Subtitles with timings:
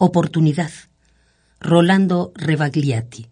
[0.00, 0.70] Oportunidad.
[1.58, 3.30] Rolando Rebagliati.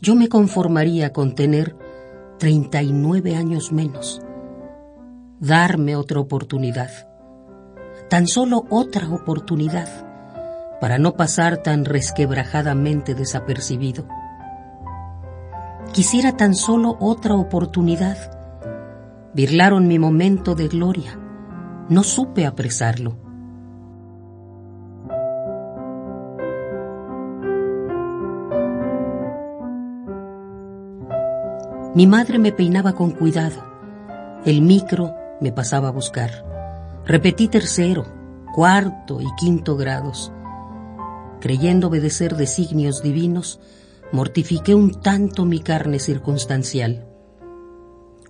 [0.00, 1.76] Yo me conformaría con tener
[2.40, 4.20] 39 años menos.
[5.38, 6.90] Darme otra oportunidad.
[8.10, 10.03] Tan solo otra oportunidad
[10.80, 14.06] para no pasar tan resquebrajadamente desapercibido.
[15.92, 18.16] Quisiera tan solo otra oportunidad.
[19.32, 21.18] Virlaron mi momento de gloria.
[21.88, 23.16] No supe apresarlo.
[31.94, 33.62] Mi madre me peinaba con cuidado.
[34.44, 36.30] El micro me pasaba a buscar.
[37.06, 38.04] Repetí tercero,
[38.52, 40.32] cuarto y quinto grados
[41.44, 43.60] creyendo obedecer designios divinos,
[44.12, 47.04] mortifiqué un tanto mi carne circunstancial.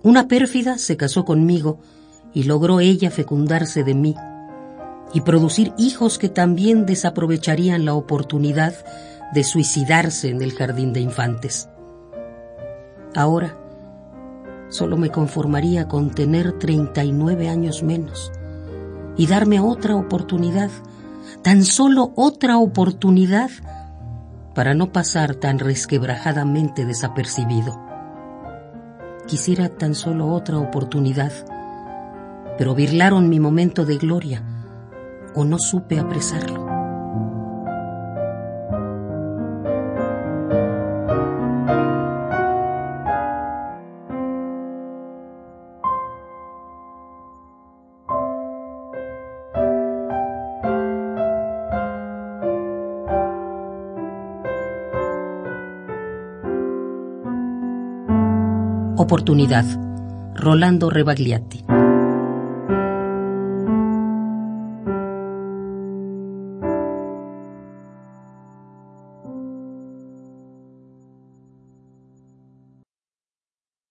[0.03, 1.79] Una pérfida se casó conmigo
[2.33, 4.15] y logró ella fecundarse de mí
[5.13, 8.75] y producir hijos que también desaprovecharían la oportunidad
[9.33, 11.69] de suicidarse en el jardín de infantes.
[13.15, 13.57] Ahora
[14.67, 18.33] solo me conformaría con tener 39 años menos
[19.15, 20.69] y darme otra oportunidad
[21.41, 23.49] tan solo otra oportunidad
[24.53, 27.79] para no pasar tan resquebrajadamente desapercibido.
[29.27, 31.31] Quisiera tan solo otra oportunidad,
[32.57, 34.43] pero virlaron mi momento de gloria
[35.35, 36.64] o no supe apresarlo.
[58.97, 59.65] Oportunidad.
[60.35, 61.74] Rolando Rebagliati.